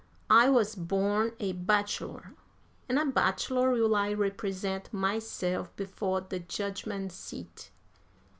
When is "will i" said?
3.69-4.11